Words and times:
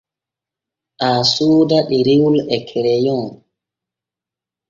Aa 1.07 1.21
sooda 1.33 1.77
ɗerewol 1.89 2.37
e 2.55 2.57
kereyon. 2.67 3.23